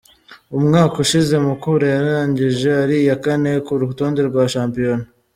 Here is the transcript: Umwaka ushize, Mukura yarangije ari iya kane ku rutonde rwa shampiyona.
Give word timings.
Umwaka 0.57 0.95
ushize, 1.03 1.33
Mukura 1.45 1.85
yarangije 1.95 2.67
ari 2.83 2.95
iya 3.03 3.15
kane 3.23 3.51
ku 3.65 3.71
rutonde 3.81 4.19
rwa 4.29 4.43
shampiyona. 4.53 5.05